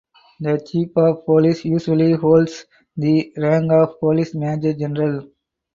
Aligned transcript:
The 0.39 0.57
chief 0.67 0.97
of 0.97 1.27
Police 1.27 1.63
usually 1.63 2.13
holds 2.13 2.65
the 2.97 3.31
rank 3.37 3.71
of 3.71 3.99
Police 3.99 4.33
Major 4.33 4.73
General. 4.73 5.29